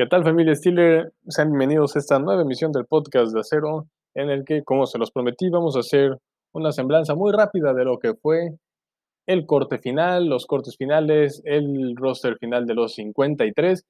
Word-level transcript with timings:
¿Qué 0.00 0.06
tal 0.06 0.24
familia 0.24 0.54
Steeler? 0.54 1.12
Sean 1.28 1.48
bienvenidos 1.48 1.94
a 1.94 1.98
esta 1.98 2.18
nueva 2.18 2.40
emisión 2.40 2.72
del 2.72 2.86
podcast 2.86 3.34
de 3.34 3.40
Acero, 3.40 3.86
en 4.14 4.30
el 4.30 4.46
que, 4.46 4.64
como 4.64 4.86
se 4.86 4.96
los 4.96 5.10
prometí, 5.10 5.50
vamos 5.50 5.76
a 5.76 5.80
hacer 5.80 6.16
una 6.54 6.72
semblanza 6.72 7.14
muy 7.14 7.32
rápida 7.32 7.74
de 7.74 7.84
lo 7.84 7.98
que 7.98 8.14
fue 8.14 8.56
el 9.26 9.44
corte 9.44 9.76
final, 9.76 10.24
los 10.24 10.46
cortes 10.46 10.78
finales, 10.78 11.42
el 11.44 11.94
roster 11.96 12.38
final 12.38 12.64
de 12.64 12.76
los 12.76 12.94
53 12.94 13.84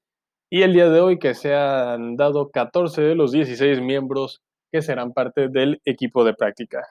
y 0.49 0.63
el 0.63 0.73
día 0.73 0.89
de 0.89 0.99
hoy 0.99 1.17
que 1.17 1.33
se 1.33 1.55
han 1.55 2.17
dado 2.17 2.49
14 2.49 3.01
de 3.03 3.15
los 3.15 3.31
16 3.31 3.79
miembros 3.79 4.41
que 4.69 4.81
serán 4.81 5.13
parte 5.13 5.47
del 5.47 5.79
equipo 5.85 6.25
de 6.25 6.33
práctica. 6.33 6.87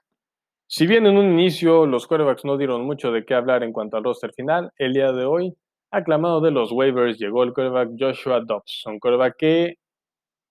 Si 0.66 0.86
bien 0.86 1.04
en 1.04 1.18
un 1.18 1.30
inicio 1.30 1.84
los 1.84 2.06
quarterbacks 2.06 2.46
no 2.46 2.56
dieron 2.56 2.86
mucho 2.86 3.12
de 3.12 3.26
qué 3.26 3.34
hablar 3.34 3.64
en 3.64 3.74
cuanto 3.74 3.98
al 3.98 4.04
roster 4.04 4.32
final, 4.32 4.70
el 4.78 4.94
día 4.94 5.12
de 5.12 5.26
hoy 5.26 5.54
aclamado 5.90 6.40
de 6.40 6.50
los 6.50 6.72
waivers 6.72 7.18
llegó 7.18 7.42
el 7.42 7.52
quarterback 7.52 7.90
Joshua 7.98 8.40
Dobbs, 8.40 8.84
un 8.86 8.98
quarterback 8.98 9.34
que 9.38 9.74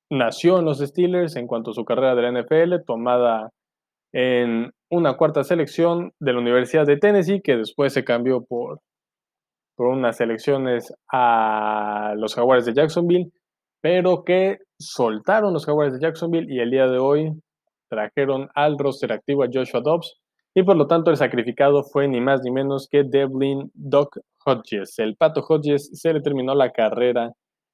nació 0.09 0.59
en 0.59 0.65
los 0.65 0.79
Steelers 0.79 1.35
en 1.35 1.47
cuanto 1.47 1.71
a 1.71 1.73
su 1.73 1.85
carrera 1.85 2.15
de 2.15 2.21
la 2.23 2.41
NFL, 2.41 2.83
tomada 2.85 3.51
en 4.11 4.71
una 4.89 5.17
cuarta 5.17 5.43
selección 5.43 6.13
de 6.19 6.33
la 6.33 6.39
Universidad 6.39 6.85
de 6.85 6.97
Tennessee, 6.97 7.41
que 7.41 7.57
después 7.57 7.93
se 7.93 8.03
cambió 8.03 8.43
por, 8.43 8.79
por 9.75 9.87
unas 9.87 10.19
elecciones 10.19 10.93
a 11.11 12.13
los 12.17 12.35
Jaguares 12.35 12.65
de 12.65 12.73
Jacksonville, 12.73 13.31
pero 13.81 14.23
que 14.23 14.57
soltaron 14.79 15.53
los 15.53 15.65
Jaguares 15.65 15.93
de 15.93 16.01
Jacksonville 16.01 16.51
y 16.53 16.59
el 16.59 16.71
día 16.71 16.87
de 16.87 16.97
hoy 16.97 17.31
trajeron 17.89 18.49
al 18.55 18.77
roster 18.77 19.11
activo 19.11 19.43
a 19.43 19.49
Joshua 19.51 19.81
Dobbs, 19.81 20.19
y 20.55 20.63
por 20.63 20.75
lo 20.75 20.87
tanto 20.87 21.11
el 21.11 21.17
sacrificado 21.17 21.83
fue 21.83 22.07
ni 22.07 22.21
más 22.21 22.41
ni 22.43 22.51
menos 22.51 22.87
que 22.89 23.03
Devlin 23.03 23.71
Doc 23.73 24.17
Hodges. 24.45 24.97
El 24.99 25.15
Pato 25.15 25.41
Hodges 25.41 25.89
se 25.93 26.13
le 26.13 26.21
terminó 26.21 26.55
la 26.55 26.71
carrera 26.71 27.33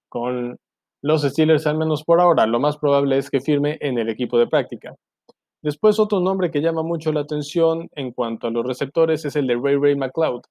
con 0.10 0.58
los 1.02 1.22
Steelers, 1.24 1.68
al 1.68 1.78
menos 1.78 2.04
por 2.04 2.20
ahora. 2.20 2.46
Lo 2.48 2.60
más 2.60 2.78
probable 2.78 3.18
es 3.18 3.30
que 3.30 3.40
firme 3.40 3.78
en 3.82 3.98
el 3.98 4.10
equipo 4.10 4.38
de 4.38 4.48
práctica. 4.48 4.96
Después 5.62 6.00
otro 6.00 6.20
nombre 6.20 6.52
que 6.52 6.62
llama 6.62 6.84
mucho 6.84 7.12
la 7.12 7.22
atención 7.22 7.90
en 7.94 8.12
cuanto 8.12 8.48
a 8.48 8.52
los 8.52 8.66
receptores 8.66 9.26
es 9.26 9.36
el 9.36 9.48
de 9.48 9.56
Ray 9.56 9.78
Ray 9.78 9.96
McLeod, 9.96 10.42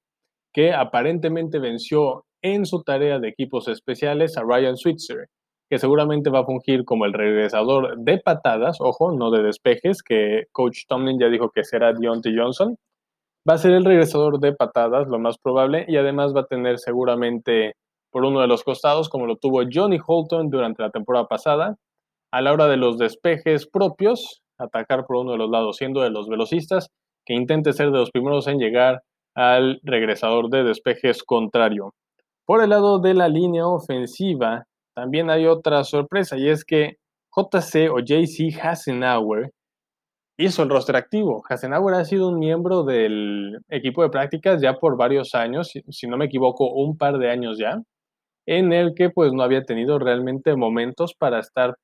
que 0.52 0.72
aparentemente 0.72 1.58
venció 1.58 2.24
en 2.42 2.66
su 2.66 2.82
tarea 2.82 3.18
de 3.18 3.28
equipos 3.28 3.68
especiales 3.68 4.36
a 4.36 4.42
Ryan 4.42 4.76
Switzer, 4.76 5.28
que 5.74 5.80
seguramente 5.80 6.30
va 6.30 6.38
a 6.38 6.44
fungir 6.44 6.84
como 6.84 7.04
el 7.04 7.12
regresador 7.12 7.98
de 7.98 8.18
patadas, 8.18 8.80
ojo, 8.80 9.10
no 9.10 9.32
de 9.32 9.42
despejes, 9.42 10.04
que 10.04 10.44
Coach 10.52 10.84
Tomlin 10.86 11.18
ya 11.18 11.26
dijo 11.26 11.50
que 11.50 11.64
será 11.64 11.92
Deontay 11.92 12.32
Johnson. 12.38 12.76
Va 13.48 13.54
a 13.54 13.58
ser 13.58 13.72
el 13.72 13.84
regresador 13.84 14.38
de 14.38 14.52
patadas, 14.52 15.08
lo 15.08 15.18
más 15.18 15.36
probable, 15.36 15.84
y 15.88 15.96
además 15.96 16.32
va 16.32 16.42
a 16.42 16.46
tener 16.46 16.78
seguramente 16.78 17.74
por 18.12 18.24
uno 18.24 18.40
de 18.40 18.46
los 18.46 18.62
costados, 18.62 19.08
como 19.08 19.26
lo 19.26 19.34
tuvo 19.34 19.62
Johnny 19.68 19.98
Holton 19.98 20.48
durante 20.48 20.80
la 20.80 20.90
temporada 20.90 21.26
pasada, 21.26 21.74
a 22.30 22.40
la 22.40 22.52
hora 22.52 22.68
de 22.68 22.76
los 22.76 22.96
despejes 22.96 23.66
propios, 23.66 24.42
atacar 24.56 25.06
por 25.06 25.16
uno 25.16 25.32
de 25.32 25.38
los 25.38 25.50
lados, 25.50 25.78
siendo 25.78 26.02
de 26.02 26.10
los 26.10 26.28
velocistas, 26.28 26.92
que 27.26 27.34
intente 27.34 27.72
ser 27.72 27.90
de 27.90 27.98
los 27.98 28.12
primeros 28.12 28.46
en 28.46 28.60
llegar 28.60 29.02
al 29.34 29.80
regresador 29.82 30.50
de 30.50 30.62
despejes 30.62 31.24
contrario. 31.24 31.94
Por 32.46 32.62
el 32.62 32.70
lado 32.70 33.00
de 33.00 33.14
la 33.14 33.28
línea 33.28 33.66
ofensiva, 33.66 34.68
también 34.94 35.30
hay 35.30 35.46
otra 35.46 35.84
sorpresa 35.84 36.36
y 36.38 36.48
es 36.48 36.64
que 36.64 36.96
JC 37.36 37.90
o 37.90 37.98
JC 38.00 38.58
Hasenauer 38.62 39.50
hizo 40.38 40.62
el 40.62 40.70
roster 40.70 40.96
activo. 40.96 41.42
Hasenauer 41.48 41.94
ha 41.94 42.04
sido 42.04 42.28
un 42.28 42.38
miembro 42.38 42.84
del 42.84 43.58
equipo 43.68 44.02
de 44.02 44.10
prácticas 44.10 44.60
ya 44.60 44.74
por 44.74 44.96
varios 44.96 45.34
años, 45.34 45.72
si 45.88 46.06
no 46.06 46.16
me 46.16 46.26
equivoco, 46.26 46.72
un 46.72 46.96
par 46.96 47.18
de 47.18 47.30
años 47.30 47.58
ya, 47.58 47.80
en 48.46 48.72
el 48.72 48.94
que 48.94 49.10
pues 49.10 49.32
no 49.32 49.42
había 49.42 49.64
tenido 49.64 49.98
realmente 49.98 50.56
momentos 50.56 51.14
para 51.14 51.40
estar 51.40 51.76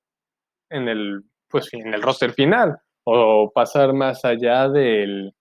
en 0.70 0.88
el, 0.88 1.22
pues, 1.48 1.72
en 1.72 1.94
el 1.94 2.02
roster 2.02 2.32
final 2.32 2.78
o 3.04 3.50
pasar 3.54 3.92
más 3.92 4.24
allá 4.24 4.68
del, 4.68 5.32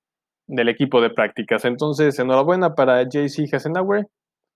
del 0.48 0.70
equipo 0.70 1.02
de 1.02 1.12
prácticas. 1.12 1.66
Entonces, 1.66 2.18
enhorabuena 2.20 2.74
para 2.74 3.04
JC 3.04 3.54
Hasenauer 3.54 4.08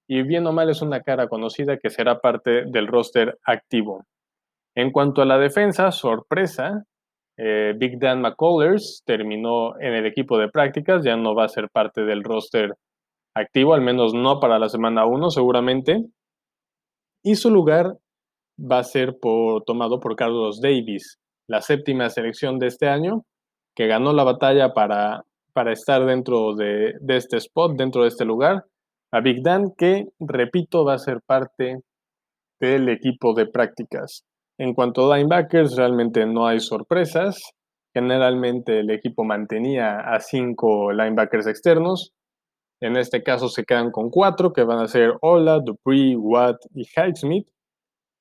y 0.08 0.22
bien 0.24 0.46
o 0.48 0.52
mal 0.52 0.70
es 0.70 0.82
una 0.82 1.02
cara 1.02 1.28
conocida 1.28 1.78
que 1.78 1.90
será 1.90 2.20
parte 2.20 2.66
del 2.66 2.88
roster 2.88 3.38
activo. 3.46 4.06
En 4.76 4.92
cuanto 4.92 5.22
a 5.22 5.26
la 5.26 5.38
defensa, 5.38 5.92
sorpresa, 5.92 6.84
eh, 7.38 7.74
Big 7.78 8.00
Dan 8.00 8.22
McCullers 8.22 9.04
terminó 9.06 9.80
en 9.80 9.94
el 9.94 10.06
equipo 10.06 10.38
de 10.38 10.50
prácticas, 10.50 11.04
ya 11.04 11.16
no 11.16 11.36
va 11.36 11.46
a 11.46 11.50
ser 11.50 11.70
parte 11.70 12.04
del 12.04 12.24
roster 12.24 12.74
activo, 13.36 13.74
al 13.74 13.82
menos 13.82 14.14
no 14.14 14.40
para 14.40 14.60
la 14.60 14.70
semana 14.70 15.06
1 15.06 15.30
seguramente. 15.30 16.04
Y 17.24 17.36
su 17.36 17.50
lugar 17.50 17.98
va 18.60 18.80
a 18.80 18.84
ser 18.84 19.18
por, 19.20 19.64
tomado 19.64 20.00
por 20.00 20.16
Carlos 20.16 20.60
Davis, 20.62 21.20
la 21.48 21.62
séptima 21.62 22.10
selección 22.10 22.60
de 22.60 22.68
este 22.68 22.88
año, 22.88 23.24
que 23.76 23.88
ganó 23.88 24.12
la 24.12 24.24
batalla 24.24 24.74
para, 24.74 25.24
para 25.54 25.72
estar 25.72 26.06
dentro 26.06 26.54
de, 26.56 26.94
de 27.00 27.16
este 27.16 27.38
spot, 27.38 27.78
dentro 27.78 28.02
de 28.02 28.10
este 28.10 28.26
lugar 28.26 28.66
a 29.14 29.22
Big 29.22 29.44
Dan, 29.44 29.74
que, 29.78 30.08
repito, 30.20 30.84
va 30.84 30.96
a 30.96 31.00
ser 31.00 31.22
parte 31.22 31.82
del 32.60 32.90
equipo 32.90 33.36
de 33.36 33.46
prácticas. 33.46 34.26
En 34.58 34.74
cuanto 34.74 35.12
a 35.12 35.18
linebackers, 35.18 35.76
realmente 35.76 36.26
no 36.26 36.48
hay 36.48 36.60
sorpresas. 36.60 37.40
Generalmente 37.94 38.80
el 38.80 38.90
equipo 38.90 39.24
mantenía 39.24 40.00
a 40.00 40.20
cinco 40.20 40.92
linebackers 40.92 41.46
externos. 41.46 42.12
En 42.82 42.98
este 42.98 43.22
caso 43.22 43.50
se 43.50 43.66
quedan 43.66 43.92
con 43.92 44.10
cuatro, 44.10 44.52
que 44.52 44.64
van 44.64 44.80
a 44.80 44.88
ser 44.88 45.14
Ola, 45.22 45.60
Dupree, 45.60 46.16
Watt 46.16 46.58
y 46.74 46.82
Highsmith. 46.82 47.48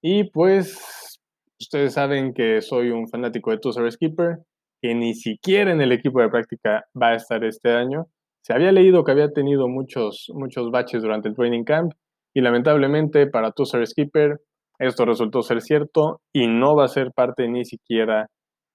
Y 0.03 0.25
pues 0.31 1.19
ustedes 1.59 1.95
saben 1.95 2.35
que 2.35 2.61
soy 2.61 2.91
un 2.91 3.09
fanático 3.09 3.51
de 3.51 3.59
Tussar 3.59 3.91
Skipper, 3.91 4.41
que 4.83 4.95
ni 4.95 5.15
siquiera 5.15 5.73
en 5.73 5.81
el 5.81 5.93
equipo 5.93 6.21
de 6.21 6.29
práctica 6.29 6.85
va 7.01 7.09
a 7.09 7.15
estar 7.15 7.43
este 7.45 7.73
año. 7.73 8.09
Se 8.43 8.53
había 8.53 8.73
leído 8.73 9.05
que 9.05 9.13
había 9.13 9.33
tenido 9.33 9.69
muchos, 9.69 10.31
muchos 10.35 10.71
baches 10.71 11.03
durante 11.03 11.29
el 11.29 11.37
training 11.37 11.65
camp 11.65 11.93
y 12.35 12.41
lamentablemente 12.41 13.27
para 13.29 13.53
Tusser 13.53 13.87
Skipper 13.87 14.41
esto 14.79 15.05
resultó 15.05 15.43
ser 15.43 15.61
cierto 15.61 16.21
y 16.33 16.49
no 16.49 16.75
va 16.75 16.87
a 16.87 16.89
ser 16.89 17.13
parte 17.13 17.47
ni 17.47 17.65
siquiera 17.65 18.27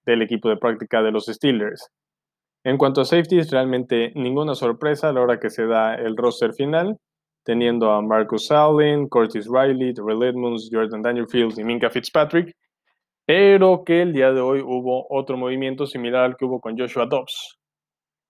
del 0.05 0.21
equipo 0.21 0.47
de 0.47 0.55
práctica 0.55 1.01
de 1.01 1.11
los 1.11 1.25
Steelers. 1.25 1.89
En 2.63 2.77
cuanto 2.77 3.01
a 3.01 3.05
safeties, 3.05 3.51
realmente 3.51 4.13
ninguna 4.15 4.55
sorpresa 4.55 5.09
a 5.09 5.13
la 5.13 5.21
hora 5.21 5.39
que 5.39 5.49
se 5.49 5.65
da 5.65 5.95
el 5.95 6.15
roster 6.15 6.53
final, 6.53 6.97
teniendo 7.43 7.91
a 7.91 8.01
Marcus 8.01 8.51
Allen, 8.51 9.07
Curtis 9.09 9.47
Riley, 9.51 9.93
Terrell 9.93 10.23
Edmonds, 10.23 10.69
Jordan 10.71 11.01
Dangerfield 11.01 11.59
y 11.59 11.65
Minka 11.65 11.89
Fitzpatrick, 11.89 12.55
pero 13.25 13.83
que 13.85 14.01
el 14.01 14.13
día 14.13 14.31
de 14.31 14.39
hoy 14.39 14.61
hubo 14.61 15.07
otro 15.09 15.35
movimiento 15.35 15.85
similar 15.85 16.23
al 16.23 16.37
que 16.37 16.45
hubo 16.45 16.61
con 16.61 16.77
Joshua 16.77 17.05
Dobbs. 17.05 17.56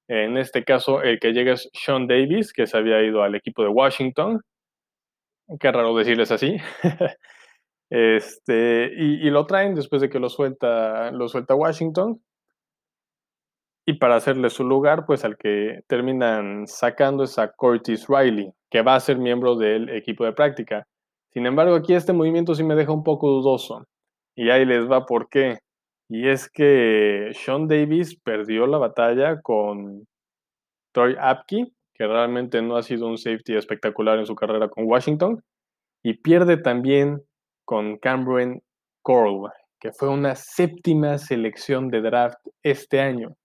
En 0.08 0.38
este 0.38 0.64
caso, 0.64 1.02
el 1.02 1.20
que 1.20 1.34
llega 1.34 1.54
es 1.54 1.70
Sean 1.74 2.08
Davis, 2.08 2.54
que 2.54 2.66
se 2.66 2.78
había 2.78 3.04
ido 3.04 3.24
al 3.24 3.36
equipo 3.36 3.64
de 3.64 3.70
Washington. 3.70 4.42
Qué 5.60 5.72
raro 5.72 5.96
decirles 5.96 6.32
así. 6.32 6.58
este, 7.90 8.92
y, 8.96 9.30
lo 9.30 9.46
traen 9.46 9.76
después 9.76 10.02
de 10.02 10.10
que 10.10 10.20
lo 10.20 10.30
suelta, 10.30 11.12
lo 11.12 11.28
suelta 11.28 11.56
Washington. 11.56 12.22
Y 13.86 13.94
para 13.94 14.16
hacerle 14.16 14.50
su 14.50 14.66
lugar, 14.66 15.06
pues 15.06 15.24
al 15.24 15.38
que 15.38 15.80
terminan 15.88 16.68
sacando 16.68 17.24
es 17.24 17.40
a 17.40 17.52
Curtis 17.54 18.08
Riley, 18.08 18.52
que 18.70 18.82
va 18.82 18.96
a 18.96 19.00
ser 19.00 19.18
miembro 19.18 19.56
del 19.56 19.90
equipo 19.90 20.26
de 20.26 20.34
práctica. 20.34 20.86
Sin 21.32 21.46
embargo, 21.46 21.76
aquí 21.76 21.94
este 21.94 22.14
movimiento 22.14 22.54
sí 22.56 22.64
me 22.64 22.76
deja 22.76 22.92
un 22.92 23.04
poco 23.04 23.30
dudoso. 23.30 23.86
Y 24.36 24.50
ahí 24.50 24.66
les 24.66 24.90
va 24.90 25.06
por 25.06 25.30
qué. 25.30 25.60
Y 26.10 26.30
es 26.30 26.50
que 26.50 27.32
Sean 27.34 27.68
Davis 27.68 28.18
perdió 28.24 28.66
la 28.66 28.78
batalla 28.78 29.42
con 29.42 30.08
Troy 30.94 31.16
Apke, 31.20 31.66
que 31.94 32.08
realmente 32.08 32.62
no 32.62 32.78
ha 32.78 32.84
sido 32.84 33.08
un 33.08 33.18
safety 33.18 33.56
espectacular 33.56 34.18
en 34.18 34.26
su 34.26 34.36
carrera 34.36 34.70
con 34.70 34.86
Washington, 34.86 35.44
y 36.04 36.14
pierde 36.14 36.58
también 36.58 37.22
con 37.66 37.98
Cameron 37.98 38.62
Coral, 39.02 39.52
que 39.80 39.92
fue 39.92 40.10
una 40.10 40.36
séptima 40.36 41.18
selección 41.18 41.90
de 41.90 42.02
draft 42.02 42.40
este 42.64 43.02
año. 43.02 43.36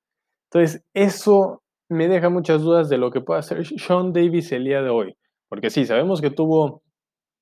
Entonces, 0.51 0.85
eso 0.95 1.63
me 1.89 2.07
deja 2.07 2.29
muchas 2.29 2.63
dudas 2.63 2.89
de 2.89 2.99
lo 2.99 3.11
que 3.11 3.21
puede 3.21 3.41
hacer 3.41 3.67
Sean 3.67 4.13
Davis 4.13 4.53
el 4.53 4.65
día 4.65 4.83
de 4.83 4.91
hoy, 4.91 5.17
porque 5.49 5.71
sí, 5.71 5.85
sabemos 5.85 6.21
que 6.21 6.31
tuvo 6.31 6.83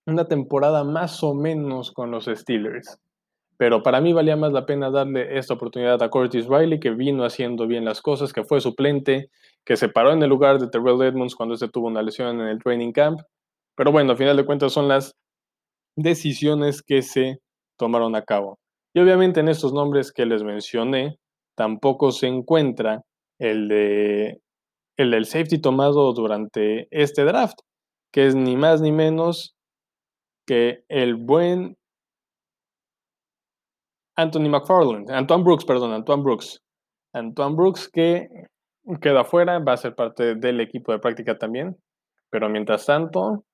una 0.06 0.26
temporada 0.26 0.82
más 0.82 1.22
o 1.22 1.34
menos 1.34 1.92
con 1.92 2.10
los 2.10 2.24
Steelers 2.24 2.98
pero 3.60 3.82
para 3.82 4.00
mí 4.00 4.14
valía 4.14 4.36
más 4.36 4.54
la 4.54 4.64
pena 4.64 4.90
darle 4.90 5.36
esta 5.36 5.52
oportunidad 5.52 6.02
a 6.02 6.08
Curtis 6.08 6.46
Riley, 6.46 6.80
que 6.80 6.92
vino 6.92 7.24
haciendo 7.24 7.66
bien 7.66 7.84
las 7.84 8.00
cosas, 8.00 8.32
que 8.32 8.42
fue 8.42 8.58
suplente, 8.58 9.28
que 9.66 9.76
se 9.76 9.90
paró 9.90 10.12
en 10.12 10.22
el 10.22 10.30
lugar 10.30 10.58
de 10.58 10.68
Terrell 10.68 11.02
Edmonds 11.02 11.34
cuando 11.34 11.54
este 11.54 11.68
tuvo 11.68 11.88
una 11.88 12.00
lesión 12.00 12.40
en 12.40 12.46
el 12.46 12.58
training 12.58 12.92
camp. 12.92 13.20
Pero 13.76 13.92
bueno, 13.92 14.12
a 14.12 14.16
final 14.16 14.38
de 14.38 14.46
cuentas 14.46 14.72
son 14.72 14.88
las 14.88 15.14
decisiones 15.94 16.80
que 16.80 17.02
se 17.02 17.42
tomaron 17.78 18.16
a 18.16 18.22
cabo. 18.22 18.58
Y 18.94 19.00
obviamente 19.00 19.40
en 19.40 19.50
estos 19.50 19.74
nombres 19.74 20.10
que 20.10 20.24
les 20.24 20.42
mencioné, 20.42 21.18
tampoco 21.54 22.12
se 22.12 22.28
encuentra 22.28 23.02
el, 23.38 23.68
de, 23.68 24.40
el 24.96 25.10
del 25.10 25.26
safety 25.26 25.60
tomado 25.60 26.14
durante 26.14 26.88
este 26.90 27.24
draft, 27.24 27.58
que 28.10 28.26
es 28.26 28.34
ni 28.34 28.56
más 28.56 28.80
ni 28.80 28.90
menos 28.90 29.54
que 30.46 30.82
el 30.88 31.16
buen 31.16 31.76
Anthony 34.20 34.48
McFarland, 34.48 35.10
Antoine 35.10 35.44
Brooks, 35.44 35.64
perdón, 35.64 35.92
Antoine 35.92 36.22
Brooks. 36.22 36.60
Antoine 37.12 37.56
Brooks 37.56 37.88
que 37.88 38.28
queda 39.00 39.24
fuera, 39.24 39.58
va 39.58 39.74
a 39.74 39.76
ser 39.76 39.94
parte 39.94 40.34
del 40.36 40.60
equipo 40.60 40.92
de 40.92 40.98
práctica 40.98 41.38
también, 41.38 41.76
pero 42.30 42.48
mientras 42.48 42.86
tanto, 42.86 43.44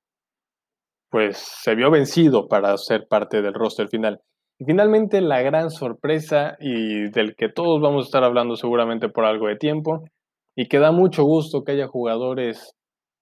pues 1.10 1.36
se 1.36 1.74
vio 1.74 1.90
vencido 1.90 2.48
para 2.48 2.76
ser 2.76 3.06
parte 3.08 3.42
del 3.42 3.54
roster 3.54 3.88
final. 3.88 4.20
Y 4.58 4.64
finalmente 4.64 5.20
la 5.20 5.42
gran 5.42 5.70
sorpresa 5.70 6.56
y 6.60 7.10
del 7.10 7.34
que 7.36 7.48
todos 7.48 7.80
vamos 7.80 8.04
a 8.04 8.06
estar 8.06 8.24
hablando 8.24 8.56
seguramente 8.56 9.08
por 9.08 9.24
algo 9.24 9.48
de 9.48 9.56
tiempo 9.56 10.04
y 10.56 10.68
que 10.68 10.78
da 10.78 10.92
mucho 10.92 11.24
gusto 11.24 11.62
que 11.62 11.72
haya 11.72 11.88
jugadores 11.88 12.72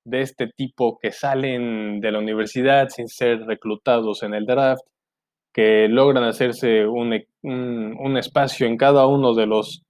de 0.07 0.21
este 0.21 0.49
tipo 0.57 0.99
que 1.01 1.11
salen 1.11 2.01
de 2.01 2.13
la 2.13 2.21
universidad 2.21 2.89
sin 2.89 3.09
ser 3.09 3.41
reclutados 3.47 4.23
en 4.23 4.35
el 4.35 4.45
draft, 4.47 4.83
que 5.55 5.89
logran 5.89 6.25
hacerse 6.25 6.85
un, 6.87 7.15
un, 7.43 8.17
espacio 8.17 8.67
en 8.67 8.77
cada 8.77 9.07
uno 9.07 9.35
de 9.35 9.47
los 9.47 9.85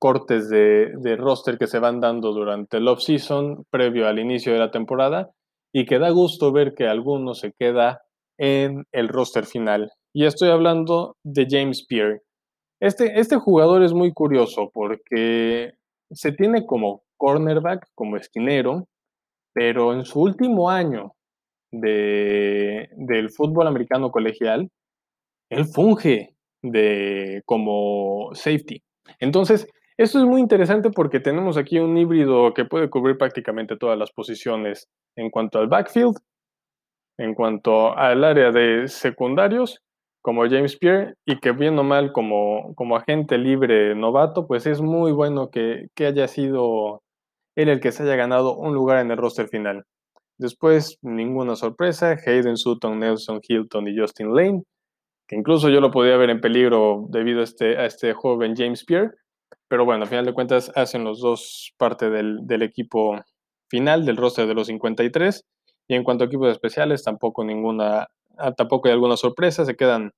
cortes 0.00 0.48
de, 0.48 0.92
de, 0.96 1.16
roster 1.16 1.58
que 1.58 1.66
se 1.66 1.78
van 1.78 2.00
dando 2.00 2.32
durante 2.32 2.78
el 2.78 2.88
off-season 2.88 3.64
previo 3.70 4.08
al 4.08 4.18
inicio 4.18 4.52
de 4.52 4.58
la 4.58 4.70
temporada 4.70 5.30
y 5.74 5.84
que 5.84 5.98
da 5.98 6.08
gusto 6.08 6.52
ver 6.52 6.74
que 6.74 6.86
alguno 6.86 7.34
se 7.34 7.52
queda 7.52 8.00
en 8.38 8.84
el 8.92 9.08
roster 9.08 9.44
final. 9.44 9.90
Y 10.14 10.24
estoy 10.24 10.48
hablando 10.48 11.16
de 11.22 11.46
James 11.50 11.84
Pierre. 11.86 12.22
Este, 12.80 13.20
este 13.20 13.36
jugador 13.36 13.82
es 13.82 13.92
muy 13.92 14.12
curioso 14.12 14.70
porque 14.72 15.72
se 16.10 16.32
tiene 16.32 16.64
como 16.64 17.02
cornerback, 17.18 17.88
como 17.94 18.16
esquinero, 18.16 18.86
pero 19.52 19.92
en 19.92 20.04
su 20.04 20.22
último 20.22 20.70
año 20.70 21.12
de, 21.72 22.88
del 22.96 23.30
fútbol 23.30 23.66
americano 23.66 24.10
colegial, 24.10 24.70
él 25.50 25.64
funge 25.66 26.34
de, 26.62 27.42
como 27.44 28.30
safety. 28.34 28.82
Entonces, 29.20 29.66
esto 29.96 30.18
es 30.18 30.24
muy 30.24 30.40
interesante 30.40 30.90
porque 30.90 31.20
tenemos 31.20 31.56
aquí 31.56 31.78
un 31.78 31.96
híbrido 31.96 32.54
que 32.54 32.64
puede 32.64 32.88
cubrir 32.90 33.16
prácticamente 33.18 33.76
todas 33.76 33.98
las 33.98 34.12
posiciones 34.12 34.88
en 35.16 35.30
cuanto 35.30 35.58
al 35.58 35.68
backfield, 35.68 36.16
en 37.18 37.34
cuanto 37.34 37.96
al 37.96 38.22
área 38.22 38.52
de 38.52 38.86
secundarios, 38.86 39.80
como 40.22 40.42
James 40.42 40.76
Pierre, 40.76 41.14
y 41.24 41.38
que 41.40 41.52
bien 41.52 41.78
o 41.78 41.84
mal 41.84 42.12
como, 42.12 42.74
como 42.74 42.96
agente 42.96 43.38
libre 43.38 43.94
novato, 43.94 44.46
pues 44.46 44.66
es 44.66 44.80
muy 44.80 45.10
bueno 45.12 45.50
que, 45.50 45.86
que 45.94 46.06
haya 46.06 46.28
sido 46.28 47.02
él 47.56 47.68
el 47.68 47.80
que 47.80 47.90
se 47.90 48.04
haya 48.04 48.14
ganado 48.14 48.56
un 48.56 48.74
lugar 48.74 48.98
en 48.98 49.10
el 49.10 49.16
roster 49.16 49.48
final. 49.48 49.84
Después, 50.38 50.98
ninguna 51.02 51.56
sorpresa, 51.56 52.16
Hayden 52.24 52.56
Sutton, 52.56 53.00
Nelson 53.00 53.40
Hilton 53.42 53.88
y 53.88 53.98
Justin 53.98 54.32
Lane, 54.32 54.62
que 55.28 55.36
incluso 55.36 55.68
yo 55.68 55.80
lo 55.80 55.90
podía 55.90 56.16
ver 56.16 56.30
en 56.30 56.40
peligro 56.40 57.06
debido 57.10 57.40
a 57.40 57.44
este, 57.44 57.78
a 57.78 57.86
este 57.86 58.14
joven 58.14 58.54
James 58.56 58.84
Pierre, 58.84 59.12
pero 59.68 59.84
bueno, 59.84 60.02
al 60.02 60.08
final 60.08 60.24
de 60.24 60.32
cuentas 60.32 60.72
hacen 60.74 61.04
los 61.04 61.20
dos 61.20 61.74
parte 61.76 62.10
del, 62.10 62.38
del 62.46 62.62
equipo 62.62 63.14
final, 63.68 64.06
del 64.06 64.16
roster 64.16 64.46
de 64.46 64.54
los 64.54 64.68
53, 64.68 65.44
y 65.86 65.94
en 65.94 66.04
cuanto 66.04 66.24
a 66.24 66.26
equipos 66.26 66.50
especiales, 66.50 67.04
tampoco 67.04 67.44
ninguna, 67.44 68.08
ah, 68.38 68.52
tampoco 68.52 68.88
hay 68.88 68.94
alguna 68.94 69.16
sorpresa, 69.16 69.64
se 69.64 69.76
quedan 69.76 70.12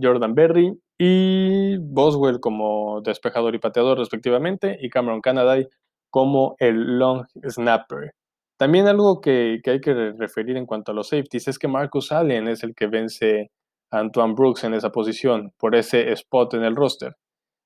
Jordan 0.00 0.34
Berry 0.34 0.78
y 0.98 1.78
Boswell 1.78 2.40
como 2.40 3.00
despejador 3.00 3.54
y 3.54 3.58
pateador 3.58 3.98
respectivamente, 3.98 4.78
y 4.80 4.90
Cameron 4.90 5.20
Canaday 5.20 5.66
como 6.10 6.54
el 6.58 6.98
long 6.98 7.26
snapper. 7.48 8.12
También 8.56 8.86
algo 8.86 9.20
que, 9.20 9.60
hay 9.64 9.80
que 9.80 10.12
referir 10.12 10.56
en 10.56 10.66
cuanto 10.66 10.92
a 10.92 10.94
los 10.94 11.08
safeties 11.08 11.48
es 11.48 11.58
que 11.58 11.68
Marcus 11.68 12.12
Allen 12.12 12.48
es 12.48 12.62
el 12.62 12.74
que 12.74 12.86
vence 12.86 13.50
Antoine 13.90 14.34
Brooks 14.34 14.64
en 14.64 14.74
esa 14.74 14.90
posición, 14.90 15.52
por 15.58 15.74
ese 15.74 16.12
spot 16.12 16.54
en 16.54 16.64
el 16.64 16.76
roster. 16.76 17.14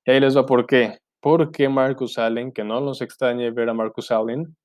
Y 0.05 0.11
ahí 0.11 0.19
les 0.19 0.37
va 0.37 0.45
por 0.45 0.65
qué. 0.65 0.97
Porque 1.21 1.67
Marcus 1.69 2.17
Allen, 2.17 2.51
que 2.51 2.63
no 2.63 2.79
nos 2.81 3.01
extrañe 3.01 3.51
ver 3.51 3.69
a 3.69 3.73
Marcus 3.73 4.11
Allen 4.11 4.55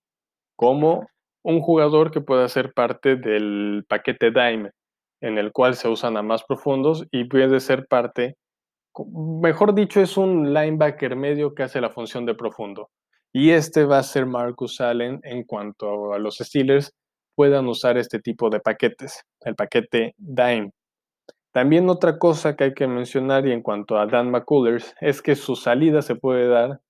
como 0.57 1.07
un 1.45 1.61
jugador 1.61 2.11
que 2.11 2.21
pueda 2.21 2.49
ser 2.49 2.73
parte 2.73 3.17
del 3.17 3.85
paquete 3.89 4.31
Dime, 4.31 4.71
en 5.21 5.39
el 5.39 5.53
cual 5.53 5.75
se 5.75 5.89
usan 5.89 6.17
a 6.17 6.23
más 6.23 6.45
profundos 6.45 7.07
y 7.11 7.25
puede 7.25 7.61
ser 7.61 7.87
parte, 7.87 8.37
mejor 9.43 9.75
dicho, 9.75 10.01
es 10.01 10.17
un 10.17 10.55
linebacker 10.55 11.17
medio 11.17 11.55
que 11.55 11.65
hace 11.65 11.81
la 11.81 11.91
función 11.91 12.25
de 12.25 12.35
profundo. 12.35 12.89
Y 13.33 13.51
este 13.51 13.85
va 13.85 13.99
a 13.99 14.03
ser 14.03 14.27
Marcus 14.27 14.81
Allen 14.81 15.21
en 15.25 15.45
cuanto 15.45 16.15
a 16.15 16.19
los 16.19 16.37
Steelers 16.37 16.93
puedan 17.35 17.67
usar 17.67 17.99
este 17.99 18.21
tipo 18.21 18.49
de 18.49 18.61
paquetes, 18.61 19.23
el 19.41 19.55
paquete 19.57 20.15
Dime. 20.17 20.71
También 21.55 21.89
otra 21.89 22.19
cosa 22.19 22.57
que 22.57 22.65
hay 22.65 22.75
que 22.75 22.89
mencionar 22.89 23.47
y 23.47 23.53
en 23.53 23.63
cuanto 23.63 23.97
a 23.97 24.07
Dan 24.07 24.33
McCullers 24.33 24.93
es 25.01 25.23
que 25.23 25.37
su 25.37 25.55
salida 25.55 26.03
se 26.03 26.17
puede 26.17 26.49
dar 26.49 26.81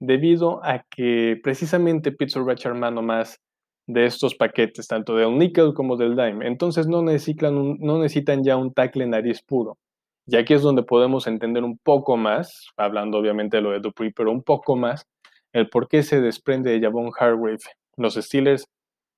debido 0.00 0.64
a 0.64 0.84
que 0.90 1.38
precisamente 1.40 2.10
Pittsburgh 2.10 2.48
va 2.48 2.74
mano 2.74 3.02
más 3.02 3.38
de 3.86 4.06
estos 4.06 4.34
paquetes, 4.34 4.88
tanto 4.88 5.14
del 5.14 5.38
nickel 5.38 5.74
como 5.74 5.96
del 5.96 6.16
dime. 6.16 6.48
Entonces 6.48 6.88
no 6.88 7.02
necesitan, 7.02 7.76
no 7.78 7.98
necesitan 7.98 8.42
ya 8.42 8.56
un 8.56 8.72
tackle 8.72 9.06
nariz 9.06 9.42
puro. 9.42 9.78
Y 10.26 10.36
aquí 10.36 10.54
es 10.54 10.62
donde 10.62 10.82
podemos 10.82 11.28
entender 11.28 11.62
un 11.62 11.78
poco 11.78 12.16
más, 12.16 12.66
hablando 12.76 13.16
obviamente 13.16 13.58
de 13.58 13.62
lo 13.62 13.70
de 13.70 13.78
Dupree, 13.78 14.12
pero 14.12 14.32
un 14.32 14.42
poco 14.42 14.74
más 14.74 15.04
el 15.52 15.68
por 15.68 15.86
qué 15.86 16.02
se 16.02 16.20
desprende 16.20 16.72
de 16.72 16.80
Javon 16.80 17.12
Hargrave, 17.16 17.58
los 17.96 18.14
Steelers, 18.14 18.64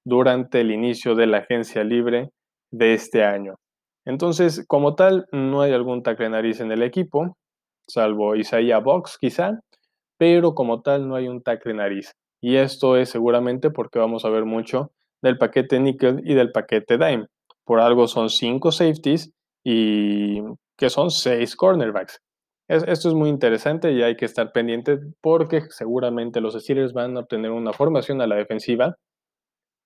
durante 0.04 0.60
el 0.60 0.70
inicio 0.70 1.14
de 1.14 1.28
la 1.28 1.38
agencia 1.38 1.82
libre 1.82 2.28
de 2.70 2.92
este 2.92 3.24
año. 3.24 3.54
Entonces, 4.04 4.64
como 4.66 4.94
tal, 4.94 5.26
no 5.32 5.62
hay 5.62 5.72
algún 5.72 6.02
tackle 6.02 6.28
nariz 6.30 6.60
en 6.60 6.72
el 6.72 6.82
equipo, 6.82 7.36
salvo 7.86 8.36
Isaiah 8.36 8.78
Box 8.78 9.18
quizá, 9.18 9.60
pero 10.18 10.54
como 10.54 10.82
tal 10.82 11.08
no 11.08 11.16
hay 11.16 11.28
un 11.28 11.42
tackle 11.42 11.74
nariz. 11.74 12.12
Y 12.40 12.56
esto 12.56 12.96
es 12.96 13.10
seguramente 13.10 13.70
porque 13.70 13.98
vamos 13.98 14.24
a 14.24 14.30
ver 14.30 14.44
mucho 14.44 14.92
del 15.22 15.38
paquete 15.38 15.78
nickel 15.80 16.20
y 16.24 16.34
del 16.34 16.52
paquete 16.52 16.98
dime. 16.98 17.26
Por 17.64 17.80
algo 17.80 18.08
son 18.08 18.28
cinco 18.30 18.72
safeties 18.72 19.32
y 19.64 20.40
que 20.76 20.90
son 20.90 21.10
seis 21.10 21.54
cornerbacks 21.54 22.20
esto 22.68 23.08
es 23.08 23.14
muy 23.14 23.28
interesante 23.28 23.92
y 23.92 24.02
hay 24.02 24.16
que 24.16 24.24
estar 24.24 24.52
pendiente 24.52 24.98
porque 25.20 25.62
seguramente 25.70 26.40
los 26.40 26.54
Steelers 26.54 26.92
van 26.92 27.16
a 27.16 27.20
obtener 27.20 27.50
una 27.50 27.72
formación 27.72 28.20
a 28.20 28.26
la 28.26 28.36
defensiva 28.36 28.96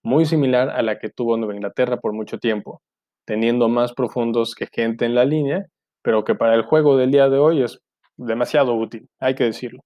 muy 0.05 0.25
similar 0.25 0.71
a 0.71 0.83
la 0.83 0.99
que 0.99 1.09
tuvo 1.09 1.37
Nueva 1.37 1.55
Inglaterra 1.55 1.97
por 1.97 2.13
mucho 2.13 2.39
tiempo, 2.39 2.81
teniendo 3.27 3.69
más 3.69 3.93
profundos 3.93 4.55
que 4.55 4.69
gente 4.73 5.05
en 5.05 5.15
la 5.15 5.27
línea, 5.27 5.67
pero 6.03 6.25
que 6.25 6.35
para 6.35 6.55
el 6.55 6.63
juego 6.63 6.97
del 6.97 7.11
día 7.11 7.29
de 7.29 7.39
hoy 7.39 7.63
es 7.63 7.81
demasiado 8.17 8.75
útil, 8.75 9.09
hay 9.21 9.35
que 9.35 9.45
decirlo. 9.45 9.83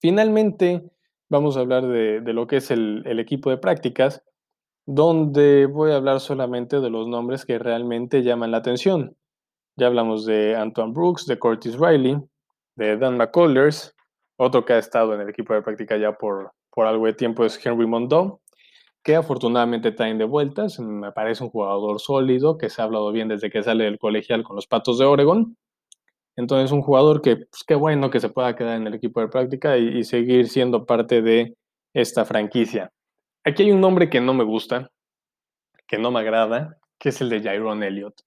Finalmente, 0.00 0.82
vamos 1.28 1.56
a 1.56 1.60
hablar 1.60 1.86
de, 1.86 2.20
lo 2.32 2.46
que 2.46 2.56
es 2.56 2.70
el, 2.70 3.04
equipo 3.20 3.50
de 3.50 3.58
prácticas, 3.58 4.22
donde 4.84 5.66
voy 5.66 5.92
a 5.92 5.96
hablar 5.96 6.18
solamente 6.20 6.80
de 6.80 6.90
los 6.90 7.06
nombres 7.06 7.44
que 7.46 7.58
realmente 7.58 8.22
llaman 8.22 8.50
la 8.50 8.58
atención. 8.58 9.16
Ya 9.76 9.86
hablamos 9.86 10.26
de 10.26 10.56
Antoine 10.56 10.92
Brooks, 10.92 11.26
de 11.26 11.38
Curtis 11.38 11.78
Riley, 11.78 12.18
de 12.74 12.96
Dan 12.96 13.16
McCullers. 13.16 13.94
Otro 14.36 14.64
que 14.64 14.72
ha 14.72 14.78
estado 14.78 15.14
en 15.14 15.20
el 15.20 15.28
equipo 15.28 15.54
de 15.54 15.62
práctica 15.62 15.96
ya 15.96 16.12
por, 16.12 16.52
por 16.70 16.86
algo 16.86 17.06
de 17.06 17.14
tiempo 17.14 17.44
es 17.44 17.64
Henry 17.64 17.86
Mondot, 17.86 18.41
que 19.02 19.16
afortunadamente 19.16 19.90
está 19.90 20.08
en 20.08 20.18
de 20.18 20.24
vueltas. 20.24 20.78
Me 20.80 21.12
parece 21.12 21.44
un 21.44 21.50
jugador 21.50 22.00
sólido, 22.00 22.58
que 22.58 22.70
se 22.70 22.80
ha 22.80 22.84
hablado 22.84 23.12
bien 23.12 23.28
desde 23.28 23.50
que 23.50 23.62
sale 23.62 23.84
del 23.84 23.98
colegial 23.98 24.44
con 24.44 24.56
los 24.56 24.66
Patos 24.66 24.98
de 24.98 25.04
Oregon. 25.04 25.56
Entonces, 26.36 26.72
un 26.72 26.82
jugador 26.82 27.22
que, 27.22 27.36
pues, 27.36 27.64
qué 27.66 27.74
bueno 27.74 28.10
que 28.10 28.20
se 28.20 28.28
pueda 28.30 28.56
quedar 28.56 28.76
en 28.76 28.86
el 28.86 28.94
equipo 28.94 29.20
de 29.20 29.28
práctica 29.28 29.76
y, 29.78 29.98
y 29.98 30.04
seguir 30.04 30.48
siendo 30.48 30.86
parte 30.86 31.22
de 31.22 31.56
esta 31.94 32.24
franquicia. 32.24 32.90
Aquí 33.44 33.64
hay 33.64 33.72
un 33.72 33.80
nombre 33.80 34.08
que 34.08 34.20
no 34.20 34.34
me 34.34 34.44
gusta, 34.44 34.90
que 35.86 35.98
no 35.98 36.10
me 36.10 36.20
agrada, 36.20 36.78
que 36.98 37.10
es 37.10 37.20
el 37.20 37.28
de 37.28 37.42
Jaron 37.42 37.82
Elliott 37.82 38.22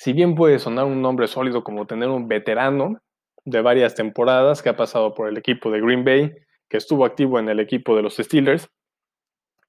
si 0.00 0.14
bien 0.14 0.34
puede 0.34 0.58
sonar 0.58 0.86
un 0.86 1.02
nombre 1.02 1.26
sólido 1.26 1.62
como 1.62 1.86
tener 1.86 2.08
un 2.08 2.26
veterano 2.26 3.02
de 3.44 3.60
varias 3.60 3.94
temporadas 3.94 4.62
que 4.62 4.70
ha 4.70 4.76
pasado 4.76 5.12
por 5.12 5.28
el 5.28 5.36
equipo 5.36 5.70
de 5.70 5.82
Green 5.82 6.04
Bay, 6.04 6.32
que 6.70 6.78
estuvo 6.78 7.04
activo 7.04 7.38
en 7.38 7.50
el 7.50 7.60
equipo 7.60 7.94
de 7.94 8.00
los 8.00 8.16
Steelers, 8.16 8.66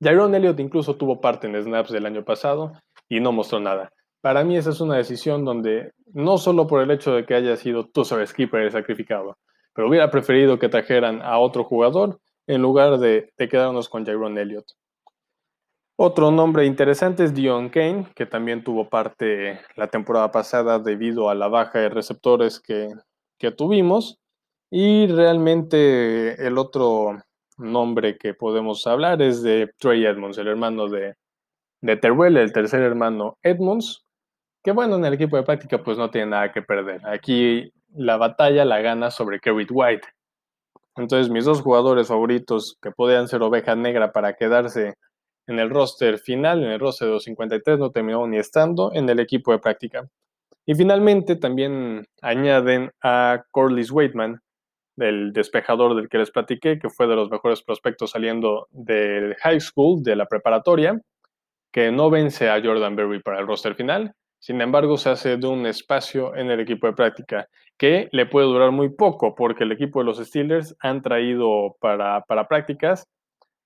Jaron 0.01 0.34
Elliott 0.36 0.60
incluso 0.60 0.96
tuvo 0.96 1.22
parte 1.22 1.48
en 1.48 1.62
snaps 1.62 1.91
del 1.91 2.05
año 2.05 2.24
pasado 2.24 2.74
y 3.08 3.20
no 3.20 3.31
mostró 3.31 3.60
nada. 3.60 3.91
Para 4.22 4.43
mí 4.43 4.58
esa 4.58 4.72
es 4.72 4.81
una 4.81 4.98
decisión 4.98 5.46
donde 5.46 5.91
no 6.13 6.38
solo 6.38 6.67
por 6.67 6.81
el 6.81 6.91
hecho 6.91 7.13
de 7.13 7.25
que 7.25 7.36
haya 7.36 7.55
sido 7.55 7.88
tu 7.88 8.03
Skipper 8.03 8.62
el 8.62 8.72
sacrificado, 8.72 9.38
pero 9.74 9.88
hubiera 9.88 10.12
preferido 10.12 10.60
que 10.60 10.70
trajeran 10.70 11.22
a 11.22 11.38
otro 11.39 11.63
jugador 11.63 12.20
en 12.48 12.62
lugar 12.62 12.98
de, 13.00 13.31
de 13.38 13.50
quedarnos 13.50 13.89
con 13.89 14.05
Jaron 14.05 14.38
Elliott. 14.38 14.65
Otro 16.03 16.31
nombre 16.31 16.65
interesante 16.65 17.24
es 17.24 17.36
Dion 17.36 17.70
Kane, 17.70 18.08
que 18.15 18.25
también 18.25 18.63
tuvo 18.63 18.89
parte 18.89 19.60
la 19.75 19.86
temporada 19.86 20.31
pasada 20.31 20.79
debido 20.79 21.29
a 21.29 21.36
la 21.36 21.48
baja 21.48 21.77
de 21.77 21.89
receptores 21.89 22.60
que, 22.60 22.89
tuvimos. 23.55 24.17
Y 24.72 25.05
realmente 25.05 26.48
el 26.48 26.58
otro 26.58 27.22
nombre 27.62 28.18
que 28.18 28.34
podemos 28.34 28.86
hablar 28.88 29.22
es 29.22 29.41
de 29.41 29.72
Trey 29.77 30.06
Edmonds, 30.06 30.38
el 30.38 30.48
hermano 30.48 30.88
de, 30.88 31.15
de 31.82 31.98
Terwell, 31.98 32.38
el 32.38 32.51
tercer 32.53 32.82
hermano 32.82 33.38
Edmonds, 33.44 34.06
que 34.63 34.72
bueno, 34.72 34.96
en 34.98 35.06
el 35.06 35.13
equipo 35.13 35.38
de 35.38 35.44
práctica 35.44 35.84
pues 35.84 35.98
no 35.98 36.10
tiene 36.10 36.32
nada 36.32 36.51
que 36.51 36.62
perder. 36.62 37.06
Aquí 37.08 37.72
la 37.94 38.18
batalla 38.18 38.65
la 38.65 38.82
gana 38.82 39.12
sobre 39.12 39.39
Kerry 39.39 39.68
White. 39.70 40.08
Entonces 40.96 41.30
mis 41.32 41.46
dos 41.46 41.62
jugadores 41.62 42.08
favoritos 42.08 42.77
que 42.82 42.91
podían 42.91 43.27
ser 43.27 43.41
oveja 43.41 43.75
negra 43.75 44.12
para 44.12 44.34
quedarse 44.34 44.96
en 45.48 45.60
el 45.60 45.70
roster 45.70 46.20
final, 46.20 46.63
en 46.63 46.72
el 46.72 46.80
roster 46.80 47.10
de 47.10 47.20
53, 47.20 47.80
no 47.80 47.91
terminó 47.91 48.27
ni 48.27 48.38
estando 48.38 48.91
en 48.94 49.10
el 49.10 49.20
equipo 49.20 49.51
de 49.51 49.60
práctica. 49.60 50.08
Y 50.65 50.75
finalmente 50.75 51.36
también 51.36 52.06
añaden 52.22 52.91
a 53.01 53.44
Corliss 53.51 53.91
Waitman, 53.91 54.41
del 55.01 55.34
despejador 55.34 55.96
del 55.96 56.08
que 56.10 56.20
les 56.20 56.31
platiqué, 56.31 56.77
que 56.77 56.89
fue 56.89 57.08
de 57.08 57.15
los 57.15 57.29
mejores 57.29 57.63
prospectos 57.63 58.12
saliendo 58.12 58.67
del 58.70 59.36
high 59.36 59.60
school, 59.60 60.03
de 60.03 60.15
la 60.15 60.27
preparatoria, 60.27 61.01
que 61.72 61.91
no 61.91 62.10
vence 62.10 62.50
a 62.50 62.62
Jordan 62.62 62.96
Berry 62.96 63.22
para 63.22 63.39
el 63.39 63.48
roster 63.48 63.74
final. 63.74 64.13
Sin 64.39 64.62
embargo, 64.62 64.98
se 64.98 65.10
hace 65.10 65.38
de 65.38 65.48
un 65.48 65.65
espacio 65.65 66.36
en 66.36 66.51
el 66.51 66.60
equipo 66.60 66.88
de 66.88 66.93
práctica 66.93 67.48
que 67.77 68.10
le 68.12 68.25
puede 68.27 68.48
durar 68.48 68.72
muy 68.72 68.89
poco, 68.89 69.34
porque 69.34 69.63
el 69.63 69.72
equipo 69.72 70.00
de 70.00 70.05
los 70.05 70.17
Steelers 70.20 70.75
han 70.79 71.01
traído 71.01 71.75
para, 71.79 72.22
para 72.22 72.48
prácticas 72.48 73.08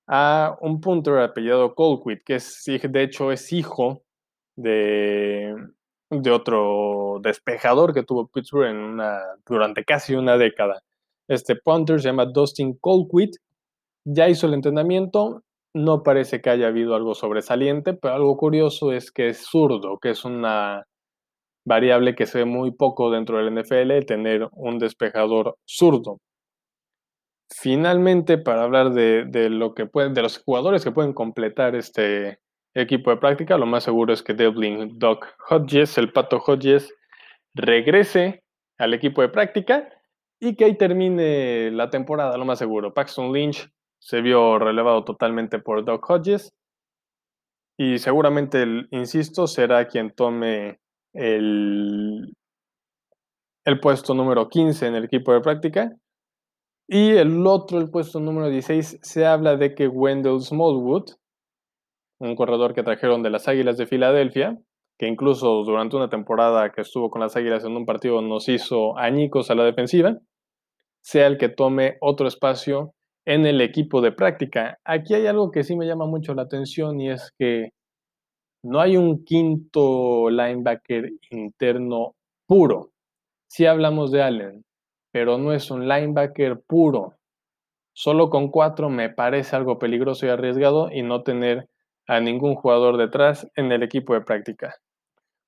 a 0.06 0.56
un 0.60 0.80
punter 0.80 1.18
apellidado 1.18 1.74
Colquitt, 1.74 2.22
que 2.24 2.36
es, 2.36 2.64
de 2.64 3.02
hecho 3.02 3.32
es 3.32 3.52
hijo 3.52 4.02
de, 4.54 5.54
de 6.08 6.30
otro 6.30 7.18
despejador 7.22 7.92
que 7.92 8.04
tuvo 8.04 8.28
Pittsburgh 8.28 8.98
durante 9.46 9.84
casi 9.84 10.14
una 10.14 10.38
década. 10.38 10.82
Este 11.28 11.56
punter 11.56 12.00
se 12.00 12.08
llama 12.08 12.26
Dustin 12.26 12.76
Colquitt. 12.80 13.36
Ya 14.04 14.28
hizo 14.28 14.46
el 14.46 14.54
entrenamiento. 14.54 15.42
No 15.74 16.02
parece 16.02 16.40
que 16.40 16.50
haya 16.50 16.68
habido 16.68 16.94
algo 16.94 17.14
sobresaliente, 17.14 17.94
pero 17.94 18.14
algo 18.14 18.36
curioso 18.36 18.92
es 18.92 19.10
que 19.10 19.28
es 19.28 19.44
zurdo, 19.44 19.98
que 19.98 20.10
es 20.10 20.24
una 20.24 20.84
variable 21.66 22.14
que 22.14 22.26
se 22.26 22.38
ve 22.38 22.44
muy 22.44 22.70
poco 22.70 23.10
dentro 23.10 23.38
del 23.38 23.52
NFL, 23.52 24.06
tener 24.06 24.48
un 24.52 24.78
despejador 24.78 25.56
zurdo. 25.66 26.20
Finalmente, 27.52 28.38
para 28.38 28.62
hablar 28.62 28.92
de, 28.92 29.26
lo 29.50 29.74
que 29.74 29.84
de 29.84 30.22
los 30.22 30.38
jugadores 30.38 30.82
que 30.84 30.92
pueden 30.92 31.12
completar 31.12 31.74
este 31.76 32.38
equipo 32.74 33.10
de 33.10 33.16
práctica, 33.16 33.58
lo 33.58 33.66
más 33.66 33.84
seguro 33.84 34.12
es 34.12 34.22
que 34.22 34.34
Devlin 34.34 34.98
Doc 34.98 35.26
Hodges, 35.50 35.98
el 35.98 36.12
pato 36.12 36.38
Hodges, 36.38 36.92
regrese 37.54 38.42
al 38.78 38.94
equipo 38.94 39.22
de 39.22 39.28
práctica 39.28 39.88
y 40.40 40.56
que 40.56 40.64
ahí 40.64 40.76
termine 40.76 41.70
la 41.70 41.90
temporada, 41.90 42.36
lo 42.36 42.44
más 42.44 42.58
seguro. 42.58 42.92
Paxton 42.92 43.32
Lynch 43.32 43.68
se 43.98 44.20
vio 44.20 44.58
relevado 44.58 45.04
totalmente 45.04 45.58
por 45.58 45.84
Doc 45.84 46.08
Hodges 46.08 46.52
y 47.78 47.98
seguramente, 47.98 48.64
insisto, 48.90 49.46
será 49.46 49.86
quien 49.86 50.10
tome 50.10 50.80
el, 51.12 52.32
el 53.64 53.80
puesto 53.80 54.14
número 54.14 54.48
15 54.48 54.86
en 54.86 54.94
el 54.94 55.04
equipo 55.04 55.32
de 55.32 55.40
práctica. 55.40 55.92
Y 56.88 57.10
el 57.16 57.46
otro, 57.46 57.78
el 57.78 57.90
puesto 57.90 58.20
número 58.20 58.48
16, 58.48 59.00
se 59.02 59.26
habla 59.26 59.56
de 59.56 59.74
que 59.74 59.88
Wendell 59.88 60.40
Smallwood, 60.40 61.10
un 62.20 62.36
corredor 62.36 62.74
que 62.74 62.82
trajeron 62.82 63.22
de 63.22 63.30
las 63.30 63.48
Águilas 63.48 63.76
de 63.76 63.86
Filadelfia, 63.86 64.56
que 64.98 65.06
incluso 65.06 65.62
durante 65.64 65.96
una 65.96 66.08
temporada 66.08 66.70
que 66.72 66.80
estuvo 66.80 67.10
con 67.10 67.20
las 67.20 67.36
Águilas 67.36 67.64
en 67.64 67.76
un 67.76 67.86
partido 67.86 68.22
nos 68.22 68.48
hizo 68.48 68.96
añicos 68.98 69.50
a 69.50 69.54
la 69.54 69.64
defensiva, 69.64 70.18
sea 71.02 71.26
el 71.26 71.38
que 71.38 71.48
tome 71.48 71.98
otro 72.00 72.26
espacio 72.26 72.94
en 73.26 73.46
el 73.46 73.60
equipo 73.60 74.00
de 74.00 74.12
práctica. 74.12 74.78
Aquí 74.84 75.14
hay 75.14 75.26
algo 75.26 75.50
que 75.50 75.64
sí 75.64 75.76
me 75.76 75.86
llama 75.86 76.06
mucho 76.06 76.34
la 76.34 76.42
atención 76.42 77.00
y 77.00 77.10
es 77.10 77.32
que 77.38 77.70
no 78.62 78.80
hay 78.80 78.96
un 78.96 79.24
quinto 79.24 80.30
linebacker 80.30 81.10
interno 81.30 82.14
puro. 82.46 82.90
Si 83.48 83.66
hablamos 83.66 84.10
de 84.10 84.22
Allen, 84.22 84.64
pero 85.12 85.38
no 85.38 85.52
es 85.52 85.70
un 85.70 85.86
linebacker 85.86 86.60
puro. 86.66 87.14
Solo 87.94 88.28
con 88.28 88.50
cuatro 88.50 88.90
me 88.90 89.08
parece 89.08 89.56
algo 89.56 89.78
peligroso 89.78 90.26
y 90.26 90.30
arriesgado 90.30 90.90
y 90.90 91.02
no 91.02 91.22
tener 91.22 91.68
a 92.08 92.20
ningún 92.20 92.54
jugador 92.54 92.96
detrás 92.96 93.48
en 93.56 93.72
el 93.72 93.82
equipo 93.82 94.14
de 94.14 94.20
práctica. 94.20 94.76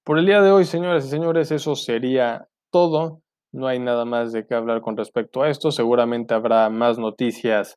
Por 0.09 0.19
el 0.19 0.25
día 0.25 0.41
de 0.41 0.51
hoy, 0.51 0.65
señoras 0.65 1.05
y 1.05 1.11
señores, 1.11 1.53
eso 1.53 1.77
sería 1.77 2.49
todo. 2.73 3.21
No 3.53 3.67
hay 3.67 3.79
nada 3.79 4.07
más 4.07 4.33
de 4.33 4.47
qué 4.47 4.55
hablar 4.55 4.81
con 4.81 4.97
respecto 4.97 5.43
a 5.43 5.51
esto. 5.51 5.71
Seguramente 5.71 6.33
habrá 6.33 6.71
más 6.71 6.99
noticias 6.99 7.77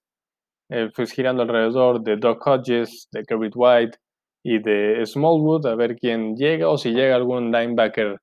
eh, 0.70 0.90
pues, 0.96 1.12
girando 1.12 1.42
alrededor 1.44 2.02
de 2.02 2.16
Doc 2.16 2.48
Hodges, 2.48 3.10
de 3.12 3.24
Kerry 3.24 3.52
White 3.54 3.98
y 4.46 4.60
de 4.60 5.06
Smallwood, 5.06 5.66
a 5.66 5.76
ver 5.76 5.98
quién 5.98 6.38
llega 6.38 6.70
o 6.70 6.78
si 6.78 6.92
llega 6.92 7.18
algún 7.18 7.52
linebacker 7.52 8.22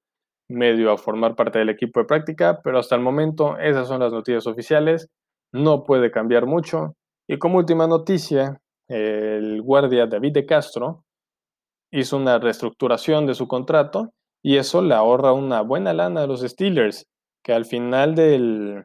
medio 0.49 0.91
a 0.91 0.97
formar 0.97 1.37
parte 1.37 1.59
del 1.59 1.69
equipo 1.69 2.01
de 2.01 2.07
práctica, 2.07 2.61
pero 2.65 2.79
hasta 2.79 2.95
el 2.95 3.03
momento 3.03 3.59
esas 3.59 3.89
son 3.89 4.01
las 4.01 4.11
noticias 4.15 4.47
oficiales. 4.47 5.11
No 5.53 5.85
puede 5.85 6.11
cambiar 6.11 6.47
mucho. 6.47 6.95
Y 7.29 7.37
como 7.37 7.59
última 7.59 7.87
noticia, 7.87 8.59
el 8.89 9.61
guardia 9.61 10.07
David 10.07 10.33
de 10.33 10.47
Castro 10.47 11.05
hizo 11.91 12.17
una 12.17 12.39
reestructuración 12.39 13.27
de 13.27 13.35
su 13.35 13.49
contrato 13.49 14.13
y 14.43 14.57
eso 14.57 14.83
le 14.83 14.95
ahorra 14.95 15.33
una 15.33 15.63
buena 15.63 15.93
lana 15.93 16.23
a 16.23 16.27
los 16.27 16.43
Steelers, 16.43 17.07
que 17.43 17.53
al 17.53 17.65
final 17.65 18.15
de 18.15 18.85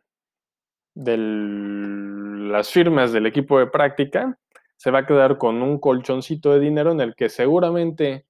las 0.96 2.70
firmas 2.70 3.12
del 3.12 3.26
equipo 3.26 3.60
de 3.60 3.68
práctica 3.68 4.38
se 4.78 4.92
va 4.92 5.00
a 5.00 5.06
quedar 5.06 5.38
con 5.38 5.62
un 5.62 5.80
colchoncito 5.80 6.52
de 6.52 6.60
dinero 6.60 6.92
en 6.92 7.02
el 7.02 7.16
que 7.16 7.30
seguramente 7.30 8.26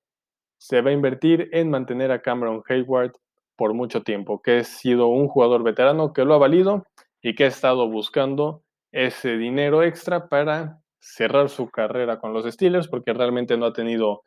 se 0.58 0.82
va 0.82 0.92
a 0.92 0.94
invertir 0.94 1.50
en 1.52 1.70
mantener 1.70 2.12
a 2.12 2.22
Cameron 2.22 2.64
Hayward 2.68 3.14
por 3.56 3.74
mucho 3.74 4.02
tiempo, 4.02 4.42
que 4.42 4.60
ha 4.60 4.64
sido 4.64 5.08
un 5.08 5.28
jugador 5.28 5.64
veterano 5.64 6.14
que 6.14 6.26
lo 6.26 6.36
ha 6.36 6.38
valido 6.38 6.86
y 7.22 7.36
que 7.36 7.46
ha 7.46 7.48
estado 7.48 7.90
buscando 7.90 8.64
ese 8.92 9.38
dinero 9.38 9.84
extra 9.84 10.30
para 10.30 10.80
cerrar 11.00 11.50
su 11.50 11.70
carrera 11.70 12.20
con 12.20 12.34
los 12.34 12.46
Steelers, 12.46 12.88
porque 12.88 13.14
realmente 13.14 13.58
no 13.58 13.66
ha 13.66 13.74
tenido 13.74 14.24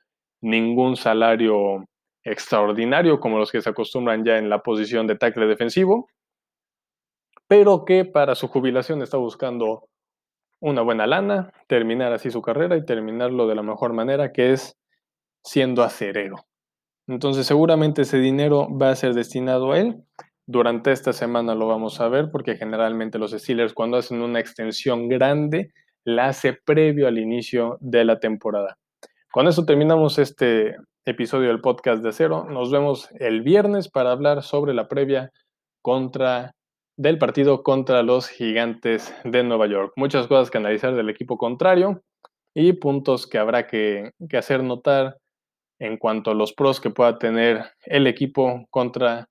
ningún 0.47 0.97
salario 0.97 1.85
extraordinario 2.25 3.21
como 3.21 3.38
los 3.38 3.50
que 3.50 3.61
se 3.61 3.71
acostumbran 3.71 4.25
ya 4.25 4.38
en 4.38 4.49
la 4.49 4.62
posición 4.62 5.07
de 5.07 5.17
tackle 5.17 5.47
defensivo, 5.47 6.09
pero 7.49 7.85
que 7.85 8.05
para 8.05 8.35
su 8.35 8.49
jubilación 8.49 9.03
está 9.03 9.17
buscando 9.17 9.88
una 10.61 10.83
buena 10.83 11.07
lana, 11.07 11.53
terminar 11.69 12.12
así 12.12 12.31
su 12.31 12.43
carrera 12.43 12.76
y 12.76 12.85
terminarlo 12.85 13.47
de 13.47 13.55
la 13.55 13.62
mejor 13.62 13.93
manera, 13.93 14.33
que 14.33 14.53
es 14.53 14.76
siendo 15.45 15.83
acerero. 15.83 16.37
Entonces 17.09 17.47
seguramente 17.47 18.03
ese 18.03 18.19
dinero 18.19 18.69
va 18.76 18.91
a 18.91 18.97
ser 18.97 19.15
destinado 19.15 19.73
a 19.73 19.79
él. 19.79 20.03
Durante 20.47 20.93
esta 20.93 21.12
semana 21.12 21.55
lo 21.55 21.67
vamos 21.67 22.00
a 22.00 22.09
ver 22.09 22.31
porque 22.31 22.57
generalmente 22.57 23.19
los 23.19 23.33
Steelers 23.33 23.75
cuando 23.75 23.97
hacen 23.97 24.23
una 24.23 24.41
extensión 24.41 25.09
grande 25.09 25.73
la 26.05 26.29
hace 26.29 26.53
previo 26.53 27.09
al 27.09 27.19
inicio 27.19 27.79
de 27.81 28.05
la 28.05 28.19
temporada. 28.21 28.79
Con 29.37 29.49
eso 29.49 29.66
terminamos 29.66 30.19
este 30.19 30.76
episodio 31.05 31.49
del 31.49 31.61
podcast 31.61 32.02
de 32.02 32.09
Acero. 32.09 32.45
Nos 32.45 32.71
vemos 32.71 33.11
el 33.21 33.43
viernes 33.43 33.90
para 33.90 34.11
hablar 34.11 34.43
sobre 34.43 34.73
la 34.73 34.88
previa 34.88 35.31
contra 35.83 36.55
del 36.97 37.19
partido 37.19 37.62
contra 37.62 38.02
los 38.02 38.31
Gigantes 38.31 39.14
de 39.25 39.45
Nueva 39.45 39.66
York. 39.66 39.93
Muchas 39.97 40.26
cosas 40.26 40.50
que 40.50 40.57
analizar 40.57 40.95
del 40.95 41.11
equipo 41.11 41.37
contrario 41.37 42.02
y 42.55 42.73
puntos 42.73 43.26
que 43.26 43.37
habrá 43.37 43.66
que, 43.66 44.12
que 44.26 44.38
hacer 44.38 44.62
notar 44.62 45.19
en 45.78 45.99
cuanto 45.99 46.31
a 46.31 46.35
los 46.35 46.55
pros 46.55 46.81
que 46.81 46.88
pueda 46.88 47.19
tener 47.19 47.62
el 47.85 48.07
equipo 48.07 48.64
contra 48.71 49.28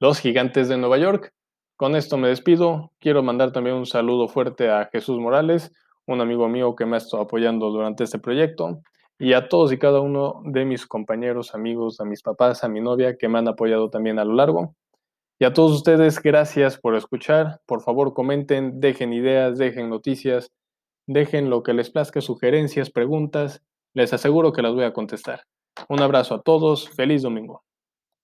los 0.00 0.20
gigantes 0.20 0.70
de 0.70 0.78
Nueva 0.78 0.96
York. 0.96 1.34
Con 1.76 1.96
esto 1.96 2.16
me 2.16 2.28
despido. 2.28 2.92
Quiero 2.98 3.22
mandar 3.22 3.52
también 3.52 3.76
un 3.76 3.84
saludo 3.84 4.26
fuerte 4.26 4.70
a 4.70 4.88
Jesús 4.90 5.18
Morales, 5.20 5.70
un 6.06 6.22
amigo 6.22 6.48
mío 6.48 6.74
que 6.74 6.86
me 6.86 6.96
ha 6.96 6.98
estado 6.98 7.24
apoyando 7.24 7.68
durante 7.68 8.04
este 8.04 8.18
proyecto, 8.18 8.80
y 9.18 9.32
a 9.32 9.48
todos 9.48 9.72
y 9.72 9.78
cada 9.78 10.00
uno 10.00 10.42
de 10.44 10.64
mis 10.64 10.86
compañeros, 10.86 11.54
amigos, 11.54 12.00
a 12.00 12.04
mis 12.04 12.22
papás, 12.22 12.62
a 12.62 12.68
mi 12.68 12.80
novia 12.80 13.16
que 13.16 13.28
me 13.28 13.38
han 13.38 13.48
apoyado 13.48 13.90
también 13.90 14.18
a 14.18 14.24
lo 14.24 14.34
largo. 14.34 14.74
Y 15.40 15.44
a 15.44 15.52
todos 15.52 15.72
ustedes, 15.72 16.20
gracias 16.20 16.78
por 16.78 16.94
escuchar. 16.94 17.60
Por 17.66 17.80
favor, 17.82 18.12
comenten, 18.14 18.80
dejen 18.80 19.12
ideas, 19.12 19.58
dejen 19.58 19.88
noticias, 19.90 20.52
dejen 21.06 21.50
lo 21.50 21.62
que 21.62 21.74
les 21.74 21.90
plazca, 21.90 22.20
sugerencias, 22.20 22.90
preguntas. 22.90 23.62
Les 23.94 24.12
aseguro 24.12 24.52
que 24.52 24.62
las 24.62 24.74
voy 24.74 24.84
a 24.84 24.92
contestar. 24.92 25.42
Un 25.88 26.00
abrazo 26.00 26.34
a 26.34 26.42
todos, 26.42 26.88
feliz 26.90 27.22
domingo. 27.22 27.62